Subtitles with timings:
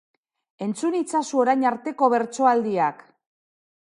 [0.65, 3.07] Entzun itzazu orain arteko bertsoaldiak!